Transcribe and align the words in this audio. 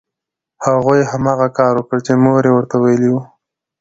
هغوی 0.65 1.01
هماغه 1.11 1.47
کار 1.57 1.73
وکړ 1.77 1.97
چې 2.05 2.13
مور 2.23 2.41
یې 2.47 2.51
ورته 2.53 2.75
ویلي 2.79 3.09
وو 3.11 3.21